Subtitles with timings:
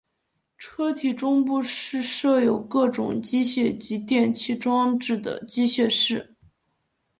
[0.57, 6.35] 车体中部是设有各种机械及电气装置的机械室。